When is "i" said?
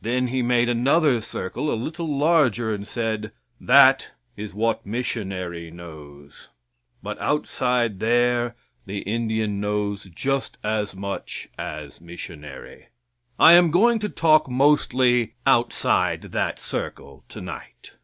13.36-13.54